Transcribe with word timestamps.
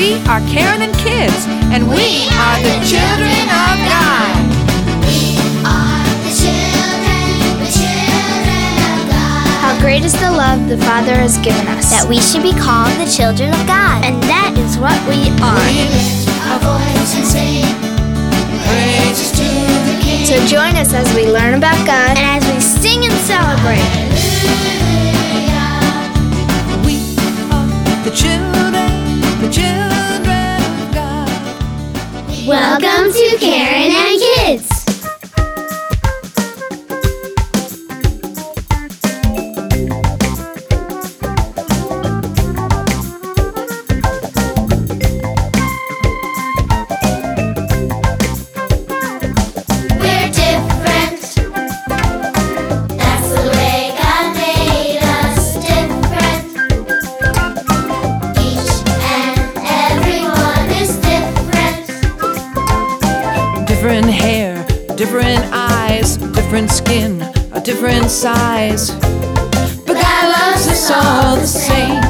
We 0.00 0.16
are 0.32 0.40
Karen 0.48 0.80
and 0.80 0.96
Kids, 0.96 1.44
and 1.68 1.84
we 1.84 1.96
we 2.00 2.24
are 2.32 2.56
are 2.56 2.60
the 2.64 2.80
children 2.88 3.44
of 3.52 3.76
God. 3.84 4.32
We 5.04 5.36
are 5.60 6.00
the 6.24 6.32
children, 6.40 7.60
the 7.60 7.68
children 7.68 8.72
of 8.96 9.12
God. 9.12 9.44
How 9.60 9.76
great 9.84 10.02
is 10.02 10.16
the 10.16 10.32
love 10.32 10.70
the 10.72 10.78
Father 10.88 11.12
has 11.12 11.36
given 11.44 11.68
us. 11.68 11.92
That 11.92 12.08
we 12.08 12.16
should 12.16 12.40
be 12.40 12.56
called 12.56 12.96
the 12.96 13.12
children 13.12 13.52
of 13.52 13.60
God. 13.68 14.00
And 14.00 14.16
that 14.24 14.56
is 14.56 14.80
what 14.80 14.96
we 15.04 15.28
are. 15.44 15.68
So 20.24 20.40
join 20.48 20.80
us 20.80 20.96
as 20.96 21.12
we 21.12 21.28
learn 21.28 21.60
about 21.60 21.76
God 21.84 22.16
and 22.16 22.40
as 22.40 22.44
we 22.48 22.56
sing 22.56 23.04
and 23.04 23.12
celebrate. 23.28 23.84
We 24.16 25.19
different 65.00 65.42
eyes, 65.50 66.18
different 66.18 66.70
skin, 66.70 67.22
a 67.52 67.60
different 67.64 68.10
size. 68.10 68.90
But 69.86 69.94
God 69.94 70.24
loves 70.28 70.68
us 70.68 70.90
all 70.90 71.36
the 71.36 71.46
same. 71.46 72.09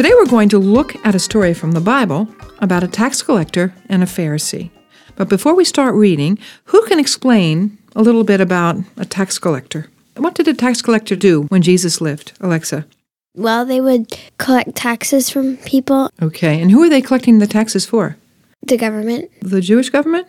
Today 0.00 0.14
we're 0.14 0.24
going 0.30 0.48
to 0.48 0.58
look 0.58 0.96
at 1.04 1.14
a 1.14 1.18
story 1.18 1.52
from 1.52 1.72
the 1.72 1.80
Bible 1.82 2.26
about 2.60 2.82
a 2.82 2.88
tax 2.88 3.20
collector 3.20 3.74
and 3.86 4.02
a 4.02 4.06
Pharisee. 4.06 4.70
But 5.14 5.28
before 5.28 5.54
we 5.54 5.62
start 5.62 5.94
reading, 5.94 6.38
who 6.64 6.80
can 6.86 6.98
explain 6.98 7.76
a 7.94 8.00
little 8.00 8.24
bit 8.24 8.40
about 8.40 8.76
a 8.96 9.04
tax 9.04 9.38
collector? 9.38 9.90
What 10.16 10.34
did 10.34 10.48
a 10.48 10.54
tax 10.54 10.80
collector 10.80 11.16
do 11.16 11.42
when 11.48 11.60
Jesus 11.60 12.00
lived, 12.00 12.32
Alexa? 12.40 12.86
Well, 13.36 13.66
they 13.66 13.78
would 13.78 14.18
collect 14.38 14.74
taxes 14.74 15.28
from 15.28 15.58
people, 15.58 16.08
Okay, 16.22 16.62
and 16.62 16.70
who 16.70 16.82
are 16.82 16.88
they 16.88 17.02
collecting 17.02 17.38
the 17.38 17.46
taxes 17.46 17.84
for? 17.84 18.16
the 18.62 18.78
government. 18.78 19.30
The 19.42 19.60
Jewish 19.60 19.90
government? 19.90 20.26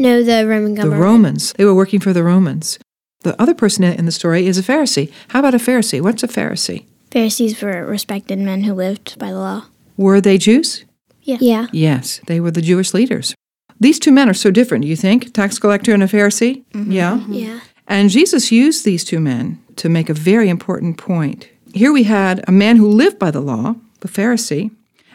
No, 0.00 0.24
the 0.24 0.48
Roman 0.48 0.74
government. 0.74 0.98
The 0.98 1.06
Romans. 1.06 1.52
They 1.52 1.64
were 1.64 1.76
working 1.76 2.00
for 2.00 2.12
the 2.12 2.24
Romans. 2.24 2.76
The 3.20 3.40
other 3.40 3.54
person 3.54 3.84
in 3.84 4.04
the 4.04 4.10
story 4.10 4.48
is 4.48 4.58
a 4.58 4.64
Pharisee. 4.64 5.12
How 5.28 5.38
about 5.38 5.54
a 5.54 5.58
Pharisee? 5.58 6.00
What's 6.00 6.24
a 6.24 6.28
Pharisee? 6.28 6.86
Pharisees 7.12 7.60
were 7.60 7.84
respected 7.84 8.38
men 8.38 8.62
who 8.62 8.72
lived 8.72 9.18
by 9.18 9.30
the 9.30 9.38
law. 9.38 9.66
Were 9.98 10.20
they 10.20 10.38
Jews? 10.38 10.86
Yeah. 11.22 11.36
yeah. 11.40 11.66
Yes, 11.70 12.20
they 12.26 12.40
were 12.40 12.50
the 12.50 12.62
Jewish 12.62 12.94
leaders. 12.94 13.34
These 13.78 13.98
two 13.98 14.12
men 14.12 14.30
are 14.30 14.34
so 14.34 14.50
different, 14.50 14.82
do 14.82 14.88
you 14.88 14.96
think? 14.96 15.34
Tax 15.34 15.58
collector 15.58 15.92
and 15.92 16.02
a 16.02 16.06
Pharisee? 16.06 16.64
Mm-hmm. 16.72 16.90
Yeah. 16.90 17.18
Mm-hmm. 17.18 17.32
Yeah. 17.34 17.60
And 17.86 18.08
Jesus 18.08 18.50
used 18.50 18.84
these 18.84 19.04
two 19.04 19.20
men 19.20 19.62
to 19.76 19.90
make 19.90 20.08
a 20.08 20.14
very 20.14 20.48
important 20.48 20.96
point. 20.96 21.48
Here 21.74 21.92
we 21.92 22.04
had 22.04 22.42
a 22.48 22.52
man 22.52 22.76
who 22.76 22.88
lived 22.88 23.18
by 23.18 23.30
the 23.30 23.40
law, 23.40 23.74
the 24.00 24.08
Pharisee, 24.08 24.70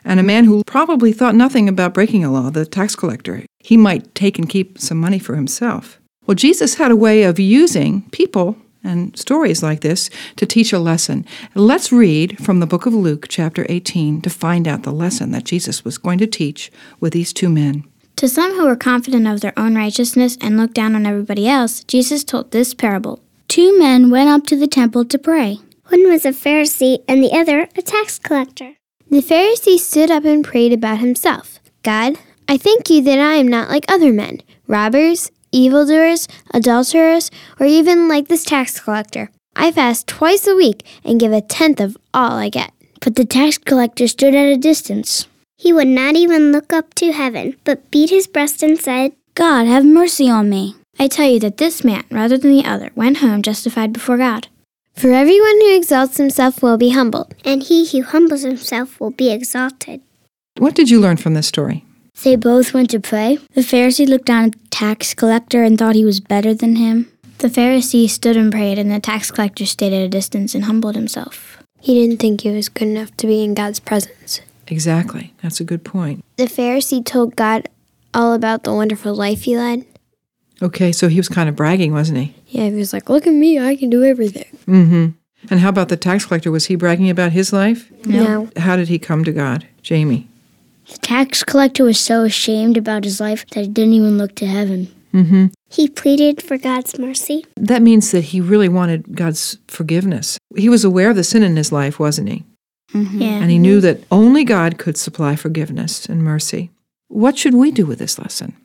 and 0.05 0.19
a 0.19 0.23
man 0.23 0.45
who 0.45 0.63
probably 0.65 1.11
thought 1.11 1.33
nothing 1.33 1.67
about 1.67 1.95
breaking 1.95 2.23
a 2.23 2.31
law, 2.31 2.51
the 2.51 2.65
tax 2.65 2.95
collector. 2.95 3.43
He 3.59 3.75
might 3.75 4.13
take 4.13 4.37
and 4.37 4.47
keep 4.47 4.77
some 4.77 4.99
money 4.99 5.17
for 5.17 5.35
himself. 5.35 5.99
Well, 6.27 6.35
Jesus 6.35 6.75
had 6.75 6.91
a 6.91 6.95
way 6.95 7.23
of 7.23 7.39
using 7.39 8.07
people 8.11 8.55
and 8.83 9.17
stories 9.17 9.63
like 9.63 9.81
this 9.81 10.09
to 10.35 10.45
teach 10.45 10.73
a 10.73 10.79
lesson. 10.79 11.25
Let's 11.55 11.91
read 11.91 12.43
from 12.43 12.59
the 12.59 12.67
book 12.67 12.85
of 12.85 12.93
Luke, 12.93 13.27
chapter 13.29 13.65
18, 13.69 14.21
to 14.21 14.29
find 14.29 14.67
out 14.67 14.83
the 14.83 14.91
lesson 14.91 15.31
that 15.31 15.45
Jesus 15.45 15.83
was 15.83 15.97
going 15.97 16.19
to 16.19 16.27
teach 16.27 16.71
with 16.99 17.13
these 17.13 17.33
two 17.33 17.49
men. 17.49 17.83
To 18.17 18.27
some 18.27 18.55
who 18.55 18.65
were 18.65 18.75
confident 18.75 19.27
of 19.27 19.41
their 19.41 19.57
own 19.57 19.75
righteousness 19.75 20.37
and 20.41 20.57
looked 20.57 20.73
down 20.73 20.95
on 20.95 21.05
everybody 21.05 21.47
else, 21.47 21.83
Jesus 21.83 22.23
told 22.23 22.51
this 22.51 22.73
parable. 22.73 23.21
Two 23.47 23.77
men 23.77 24.09
went 24.09 24.29
up 24.29 24.45
to 24.47 24.55
the 24.55 24.67
temple 24.67 25.05
to 25.05 25.19
pray. 25.19 25.59
One 25.89 26.09
was 26.09 26.25
a 26.25 26.29
Pharisee 26.29 27.03
and 27.07 27.23
the 27.23 27.31
other 27.31 27.69
a 27.75 27.81
tax 27.81 28.19
collector. 28.19 28.73
The 29.09 29.21
Pharisee 29.21 29.77
stood 29.77 30.11
up 30.11 30.25
and 30.25 30.43
prayed 30.43 30.73
about 30.73 30.97
himself 30.97 31.59
God, 31.83 32.17
I 32.49 32.57
thank 32.57 32.89
you 32.89 33.01
that 33.03 33.19
I 33.19 33.35
am 33.35 33.47
not 33.47 33.69
like 33.69 33.85
other 33.87 34.11
men, 34.11 34.41
robbers, 34.67 35.31
evildoers, 35.51 36.27
adulterers, 36.53 37.31
or 37.59 37.65
even 37.65 38.07
like 38.07 38.27
this 38.27 38.43
tax 38.43 38.79
collector. 38.79 39.29
I 39.55 39.71
fast 39.71 40.07
twice 40.07 40.47
a 40.47 40.55
week 40.55 40.85
and 41.03 41.19
give 41.19 41.31
a 41.31 41.41
tenth 41.41 41.79
of 41.79 41.97
all 42.13 42.33
I 42.33 42.49
get. 42.49 42.71
But 43.01 43.15
the 43.15 43.25
tax 43.25 43.57
collector 43.57 44.07
stood 44.07 44.35
at 44.35 44.51
a 44.51 44.57
distance. 44.57 45.27
He 45.57 45.73
would 45.73 45.87
not 45.87 46.15
even 46.15 46.51
look 46.51 46.71
up 46.71 46.93
to 46.95 47.11
heaven, 47.11 47.55
but 47.63 47.89
beat 47.89 48.09
his 48.09 48.27
breast 48.27 48.61
and 48.61 48.79
said, 48.79 49.13
God, 49.33 49.65
have 49.65 49.85
mercy 49.85 50.29
on 50.29 50.49
me. 50.49 50.75
I 50.99 51.07
tell 51.07 51.27
you 51.27 51.39
that 51.41 51.57
this 51.57 51.83
man, 51.83 52.03
rather 52.11 52.37
than 52.37 52.51
the 52.51 52.65
other, 52.65 52.91
went 52.95 53.17
home 53.17 53.41
justified 53.41 53.93
before 53.93 54.17
God. 54.17 54.47
For 54.93 55.11
everyone 55.11 55.61
who 55.61 55.75
exalts 55.75 56.17
himself 56.17 56.63
will 56.63 56.77
be 56.77 56.89
humbled, 56.89 57.35
And 57.45 57.61
he 57.61 57.87
who 57.87 58.01
humbles 58.01 58.41
himself 58.41 58.99
will 58.99 59.11
be 59.11 59.31
exalted. 59.31 60.01
What 60.57 60.73
did 60.73 60.89
you 60.89 60.99
learn 60.99 61.17
from 61.17 61.35
this 61.35 61.47
story? 61.47 61.85
They 62.23 62.35
both 62.35 62.73
went 62.73 62.89
to 62.91 62.99
pray. 62.99 63.37
The 63.53 63.61
Pharisee 63.61 64.07
looked 64.07 64.25
down 64.25 64.45
at 64.45 64.51
the 64.53 64.67
tax 64.69 65.13
collector 65.13 65.63
and 65.63 65.77
thought 65.77 65.95
he 65.95 66.05
was 66.05 66.19
better 66.19 66.53
than 66.53 66.75
him. 66.75 67.11
The 67.37 67.47
Pharisee 67.47 68.09
stood 68.09 68.35
and 68.35 68.51
prayed, 68.51 68.79
and 68.79 68.91
the 68.91 68.99
tax 68.99 69.29
collector 69.29 69.65
stayed 69.65 69.93
at 69.93 70.01
a 70.01 70.09
distance 70.09 70.55
and 70.55 70.65
humbled 70.65 70.95
himself. 70.95 71.63
He 71.79 71.93
didn't 71.93 72.19
think 72.19 72.41
he 72.41 72.49
was 72.49 72.69
good 72.69 72.87
enough 72.87 73.15
to 73.17 73.27
be 73.27 73.43
in 73.43 73.53
God's 73.53 73.79
presence. 73.79 74.41
Exactly. 74.67 75.33
That's 75.41 75.59
a 75.59 75.63
good 75.63 75.85
point. 75.85 76.25
The 76.37 76.45
Pharisee 76.45 77.05
told 77.05 77.35
God 77.35 77.69
all 78.13 78.33
about 78.33 78.63
the 78.63 78.73
wonderful 78.73 79.13
life 79.13 79.43
he 79.43 79.55
led. 79.55 79.85
Okay, 80.61 80.91
so 80.91 81.07
he 81.07 81.17
was 81.17 81.29
kind 81.29 81.47
of 81.47 81.55
bragging, 81.55 81.93
wasn't 81.93 82.17
he? 82.17 82.35
Yeah, 82.47 82.69
he 82.69 82.75
was 82.75 82.91
like, 82.93 83.09
Look 83.09 83.27
at 83.27 83.33
me, 83.33 83.59
I 83.59 83.75
can 83.75 83.91
do 83.91 84.03
everything. 84.03 84.57
Mm-hmm. 84.65 85.07
And 85.51 85.59
how 85.59 85.69
about 85.69 85.89
the 85.89 85.97
tax 85.97 86.25
collector? 86.25 86.49
Was 86.49 86.65
he 86.65 86.75
bragging 86.75 87.11
about 87.11 87.31
his 87.31 87.53
life? 87.53 87.91
No. 88.05 88.49
How 88.57 88.75
did 88.75 88.87
he 88.87 88.97
come 88.97 89.23
to 89.23 89.31
God? 89.31 89.67
Jamie. 89.83 90.27
The 90.91 90.97
tax 90.99 91.43
collector 91.43 91.83
was 91.83 91.99
so 91.99 92.23
ashamed 92.23 92.77
about 92.77 93.03
his 93.03 93.19
life 93.19 93.45
that 93.51 93.61
he 93.61 93.67
didn't 93.67 93.93
even 93.93 94.17
look 94.17 94.35
to 94.35 94.45
heaven. 94.45 94.87
Mm-hmm. 95.13 95.47
He 95.69 95.87
pleaded 95.87 96.41
for 96.41 96.57
God's 96.57 96.97
mercy. 96.99 97.45
That 97.55 97.81
means 97.81 98.11
that 98.11 98.25
he 98.25 98.39
really 98.41 98.69
wanted 98.69 99.15
God's 99.15 99.57
forgiveness. 99.67 100.37
He 100.55 100.69
was 100.69 100.83
aware 100.83 101.09
of 101.09 101.15
the 101.15 101.23
sin 101.23 101.43
in 101.43 101.55
his 101.57 101.71
life, 101.71 101.99
wasn't 101.99 102.29
he? 102.29 102.43
Yeah. 102.93 103.41
And 103.41 103.51
he 103.51 103.59
knew 103.59 103.81
that 103.81 103.99
only 104.11 104.43
God 104.43 104.77
could 104.77 104.97
supply 104.97 105.35
forgiveness 105.35 106.05
and 106.05 106.23
mercy. 106.23 106.71
What 107.09 107.37
should 107.37 107.53
we 107.53 107.69
do 107.71 107.85
with 107.85 107.99
this 107.99 108.17
lesson? 108.17 108.55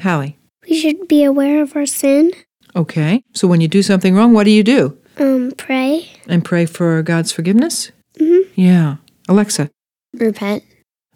Hallie. 0.00 0.38
We 0.68 0.78
should 0.80 1.06
be 1.08 1.22
aware 1.24 1.62
of 1.62 1.76
our 1.76 1.86
sin, 1.86 2.32
Okay. 2.74 3.22
So 3.32 3.48
when 3.48 3.62
you 3.62 3.68
do 3.68 3.82
something 3.82 4.14
wrong, 4.14 4.34
what 4.34 4.44
do 4.44 4.50
you 4.50 4.62
do? 4.62 4.96
um, 5.18 5.52
pray. 5.56 6.10
And 6.28 6.44
pray 6.44 6.66
for 6.66 7.02
God's 7.02 7.32
forgiveness? 7.32 7.90
Mhm. 8.20 8.40
Yeah. 8.54 8.96
Alexa. 9.28 9.70
Repent. 10.12 10.62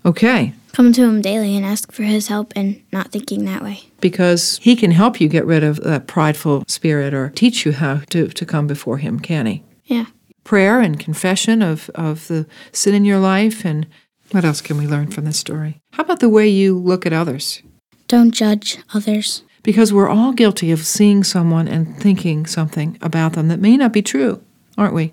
Okay. 0.04 0.54
Come 0.72 0.92
to 0.92 1.02
him 1.02 1.20
daily 1.20 1.56
and 1.56 1.64
ask 1.64 1.92
for 1.92 2.04
his 2.04 2.28
help 2.28 2.52
and 2.56 2.82
not 2.92 3.10
thinking 3.10 3.44
that 3.44 3.62
way. 3.62 3.82
Because 4.00 4.58
he 4.62 4.76
can 4.76 4.92
help 4.92 5.20
you 5.20 5.28
get 5.28 5.44
rid 5.44 5.64
of 5.64 5.82
that 5.82 6.06
prideful 6.06 6.64
spirit 6.68 7.12
or 7.12 7.30
teach 7.30 7.66
you 7.66 7.72
how 7.72 8.02
to, 8.10 8.28
to 8.28 8.46
come 8.46 8.66
before 8.66 8.98
him, 8.98 9.18
can 9.20 9.46
he? 9.46 9.64
Yeah. 9.84 10.06
Prayer 10.44 10.80
and 10.80 10.98
confession 10.98 11.60
of, 11.60 11.90
of 11.94 12.28
the 12.28 12.46
sin 12.72 12.94
in 12.94 13.04
your 13.04 13.18
life. 13.18 13.64
And 13.64 13.86
what 14.30 14.44
else 14.44 14.60
can 14.60 14.78
we 14.78 14.86
learn 14.86 15.10
from 15.10 15.24
this 15.24 15.38
story? 15.38 15.80
How 15.92 16.04
about 16.04 16.20
the 16.20 16.28
way 16.28 16.48
you 16.48 16.78
look 16.78 17.04
at 17.04 17.12
others? 17.12 17.62
Don't 18.06 18.30
judge 18.30 18.78
others. 18.94 19.42
Because 19.62 19.92
we're 19.92 20.08
all 20.08 20.32
guilty 20.32 20.70
of 20.70 20.86
seeing 20.86 21.22
someone 21.22 21.68
and 21.68 21.96
thinking 22.00 22.46
something 22.46 22.96
about 23.02 23.34
them 23.34 23.48
that 23.48 23.60
may 23.60 23.76
not 23.76 23.92
be 23.92 24.02
true, 24.02 24.42
aren't 24.78 24.94
we? 24.94 25.12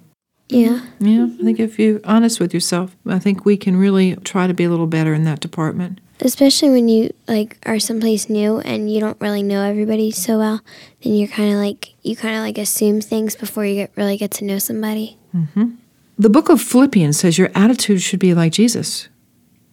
Yeah. 0.49 0.81
Yeah, 0.99 1.25
I 1.25 1.44
think 1.44 1.59
if 1.59 1.77
you're 1.77 1.99
honest 2.03 2.39
with 2.39 2.53
yourself, 2.53 2.95
I 3.05 3.19
think 3.19 3.45
we 3.45 3.57
can 3.57 3.75
really 3.75 4.15
try 4.17 4.47
to 4.47 4.53
be 4.53 4.63
a 4.63 4.69
little 4.69 4.88
better 4.88 5.13
in 5.13 5.23
that 5.25 5.39
department. 5.39 5.99
Especially 6.19 6.69
when 6.69 6.88
you 6.88 7.13
like 7.27 7.57
are 7.65 7.79
someplace 7.79 8.29
new 8.29 8.59
and 8.59 8.91
you 8.91 8.99
don't 8.99 9.19
really 9.21 9.44
know 9.44 9.61
everybody 9.61 10.09
so 10.09 10.39
well, 10.39 10.61
then 11.03 11.13
you're 11.13 11.27
kind 11.27 11.53
of 11.53 11.59
like 11.59 11.94
you 12.01 12.15
kind 12.15 12.35
of 12.35 12.41
like 12.41 12.57
assume 12.57 13.01
things 13.01 13.35
before 13.35 13.65
you 13.65 13.75
get 13.75 13.91
really 13.95 14.17
get 14.17 14.31
to 14.31 14.45
know 14.45 14.57
somebody. 14.57 15.17
Mm-hmm. 15.35 15.71
The 16.17 16.29
book 16.29 16.49
of 16.49 16.59
Philippians 16.61 17.19
says 17.19 17.38
your 17.38 17.51
attitude 17.53 18.01
should 18.01 18.19
be 18.19 18.33
like 18.33 18.53
Jesus. 18.53 19.09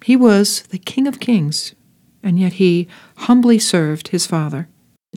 He 0.05 0.17
was 0.17 0.63
the 0.65 0.79
King 0.79 1.07
of 1.07 1.19
Kings, 1.19 1.75
and 2.23 2.39
yet 2.39 2.55
he 2.55 2.89
humbly 3.17 3.59
served 3.59 4.09
his 4.09 4.27
Father. 4.27 4.69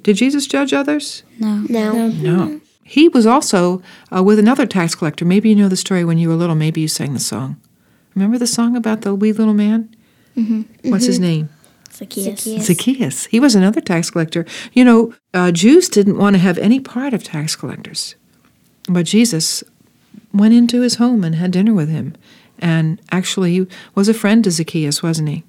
Did 0.01 0.15
Jesus 0.15 0.47
judge 0.47 0.71
others? 0.71 1.23
No. 1.39 1.65
No. 1.67 2.07
No. 2.07 2.61
He 2.87 3.09
was 3.09 3.25
also 3.25 3.81
uh, 4.15 4.23
with 4.23 4.39
another 4.39 4.65
tax 4.65 4.95
collector. 4.95 5.25
Maybe 5.25 5.49
you 5.49 5.55
know 5.55 5.67
the 5.67 5.75
story 5.75 6.05
when 6.05 6.17
you 6.17 6.29
were 6.29 6.35
little. 6.35 6.55
Maybe 6.55 6.79
you 6.79 6.87
sang 6.87 7.13
the 7.13 7.19
song. 7.19 7.59
Remember 8.15 8.37
the 8.37 8.47
song 8.47 8.77
about 8.77 9.01
the 9.01 9.13
wee 9.13 9.33
little 9.33 9.53
man? 9.53 9.93
Mm-hmm. 10.37 10.89
What's 10.89 11.05
his 11.05 11.19
name? 11.19 11.49
Zacchaeus. 11.91 12.43
Zacchaeus. 12.43 12.65
Zacchaeus. 12.65 13.25
He 13.25 13.41
was 13.41 13.55
another 13.55 13.81
tax 13.81 14.09
collector. 14.09 14.45
You 14.71 14.85
know, 14.85 15.13
uh, 15.33 15.51
Jews 15.51 15.89
didn't 15.89 16.17
want 16.17 16.35
to 16.35 16.39
have 16.39 16.57
any 16.59 16.79
part 16.79 17.13
of 17.13 17.25
tax 17.25 17.57
collectors. 17.57 18.15
But 18.87 19.05
Jesus 19.05 19.65
went 20.33 20.53
into 20.53 20.81
his 20.81 20.95
home 20.95 21.25
and 21.25 21.35
had 21.35 21.51
dinner 21.51 21.73
with 21.73 21.89
him. 21.89 22.15
And 22.59 23.01
actually 23.11 23.51
he 23.51 23.67
was 23.95 24.07
a 24.07 24.13
friend 24.13 24.45
to 24.45 24.51
Zacchaeus, 24.51 25.03
wasn't 25.03 25.27
he? 25.27 25.43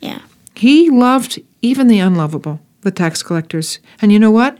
Yeah. 0.00 0.22
He 0.56 0.90
loved 0.90 1.40
even 1.62 1.86
the 1.86 2.00
unlovable, 2.00 2.58
the 2.80 2.90
tax 2.90 3.22
collectors. 3.22 3.78
And 4.02 4.10
you 4.10 4.18
know 4.18 4.32
what? 4.32 4.58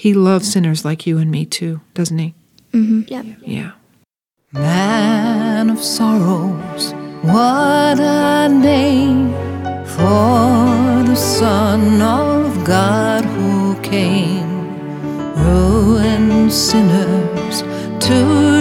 He 0.00 0.14
loves 0.14 0.50
sinners 0.50 0.82
like 0.82 1.06
you 1.06 1.18
and 1.18 1.30
me 1.30 1.44
too, 1.44 1.82
doesn't 1.92 2.16
he? 2.16 2.32
Mm-hmm. 2.72 3.02
Yep. 3.08 3.26
Yeah. 3.44 3.72
Man 4.50 5.68
of 5.68 5.82
sorrows, 5.84 6.94
what 7.20 8.00
a 8.00 8.48
name 8.48 9.28
for 9.84 11.04
the 11.04 11.14
Son 11.14 12.00
of 12.00 12.64
God 12.64 13.26
who 13.26 13.78
came, 13.82 14.72
ruined 15.36 16.50
sinners 16.50 17.60
to 18.06 18.14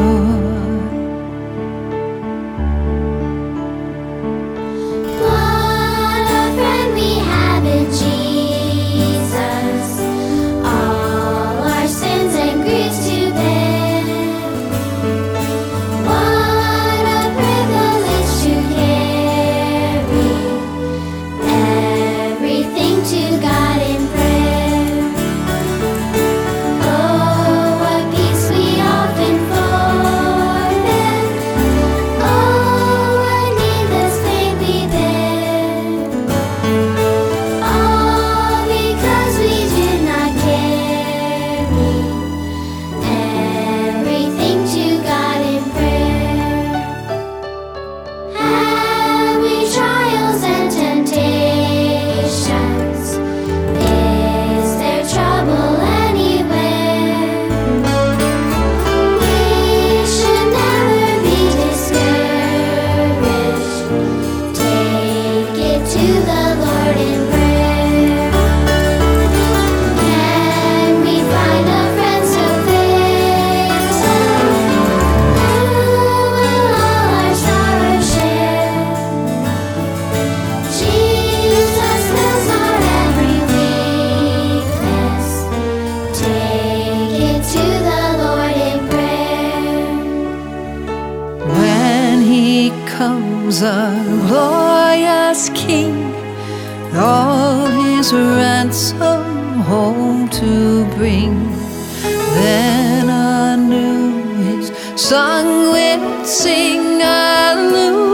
Song 105.10 105.74
will 105.74 106.24
sing, 106.24 107.00
Hallelujah, 107.00 108.12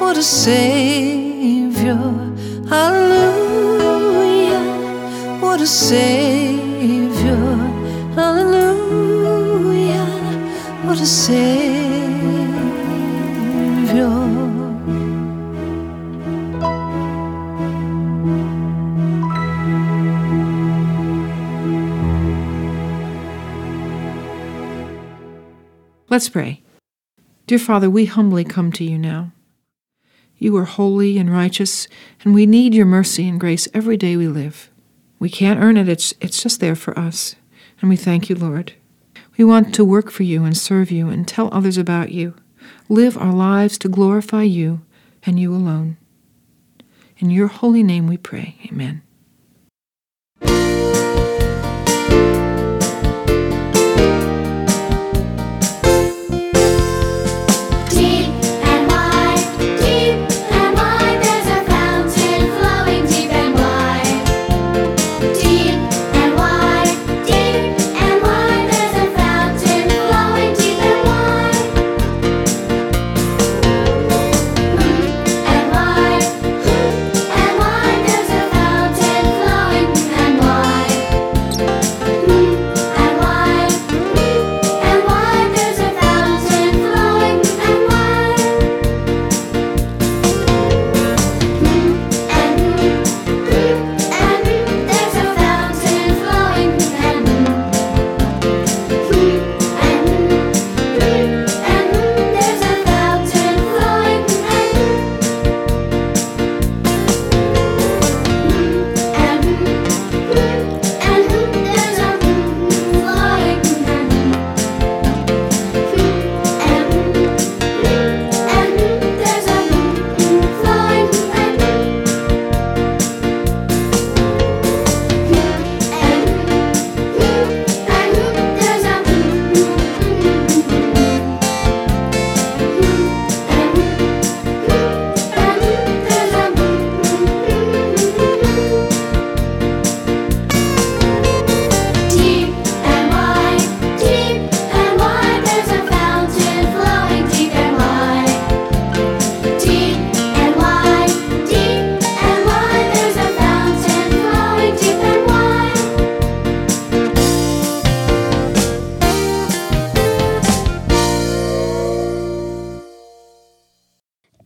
what 0.00 0.16
a 0.16 0.22
Savior, 0.22 1.94
Hallelujah, 2.68 4.64
what 5.40 5.60
a 5.60 5.66
Savior, 5.66 7.38
Hallelujah, 8.16 10.06
what 10.84 10.98
a 10.98 11.06
Savior. 11.06 11.85
Let's 26.16 26.30
pray. 26.30 26.62
Dear 27.46 27.58
Father, 27.58 27.90
we 27.90 28.06
humbly 28.06 28.42
come 28.42 28.72
to 28.72 28.84
you 28.84 28.96
now. 28.96 29.32
You 30.38 30.56
are 30.56 30.64
holy 30.64 31.18
and 31.18 31.30
righteous, 31.30 31.88
and 32.24 32.34
we 32.34 32.46
need 32.46 32.72
your 32.72 32.86
mercy 32.86 33.28
and 33.28 33.38
grace 33.38 33.68
every 33.74 33.98
day 33.98 34.16
we 34.16 34.26
live. 34.26 34.70
We 35.18 35.28
can't 35.28 35.60
earn 35.60 35.76
it, 35.76 35.90
it's, 35.90 36.14
it's 36.22 36.42
just 36.42 36.58
there 36.58 36.74
for 36.74 36.98
us. 36.98 37.36
And 37.82 37.90
we 37.90 37.96
thank 37.96 38.30
you, 38.30 38.34
Lord. 38.34 38.72
We 39.36 39.44
want 39.44 39.74
to 39.74 39.84
work 39.84 40.10
for 40.10 40.22
you 40.22 40.42
and 40.46 40.56
serve 40.56 40.90
you 40.90 41.10
and 41.10 41.28
tell 41.28 41.52
others 41.52 41.76
about 41.76 42.12
you. 42.12 42.34
Live 42.88 43.18
our 43.18 43.34
lives 43.34 43.76
to 43.76 43.88
glorify 43.90 44.44
you 44.44 44.80
and 45.24 45.38
you 45.38 45.54
alone. 45.54 45.98
In 47.18 47.28
your 47.28 47.48
holy 47.48 47.82
name 47.82 48.06
we 48.06 48.16
pray. 48.16 48.56
Amen. 48.64 49.02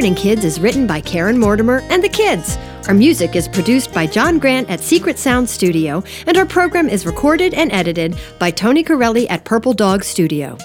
Karen 0.00 0.14
and 0.14 0.16
Kids 0.16 0.46
is 0.46 0.58
written 0.58 0.86
by 0.86 0.98
Karen 0.98 1.38
Mortimer 1.38 1.82
and 1.90 2.02
the 2.02 2.08
kids. 2.08 2.56
Our 2.88 2.94
music 2.94 3.36
is 3.36 3.46
produced 3.46 3.92
by 3.92 4.06
John 4.06 4.38
Grant 4.38 4.70
at 4.70 4.80
Secret 4.80 5.18
Sound 5.18 5.46
Studio, 5.46 6.02
and 6.26 6.38
our 6.38 6.46
program 6.46 6.88
is 6.88 7.04
recorded 7.04 7.52
and 7.52 7.70
edited 7.70 8.16
by 8.38 8.50
Tony 8.50 8.82
Corelli 8.82 9.28
at 9.28 9.44
Purple 9.44 9.74
Dog 9.74 10.02
Studio. 10.02 10.56